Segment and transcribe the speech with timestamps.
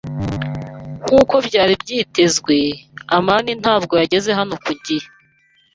[1.05, 2.55] Nkuko byari byitezwe,
[3.17, 5.07] amani ntabwo yageze hano ku gihe.